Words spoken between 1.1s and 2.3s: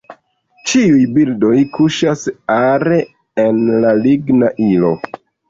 bildoj kuŝas